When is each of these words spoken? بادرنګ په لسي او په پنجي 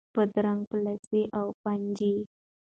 بادرنګ 0.15 0.61
په 0.71 0.75
لسي 0.85 1.21
او 1.37 1.45
په 1.55 1.59
پنجي 1.63 2.15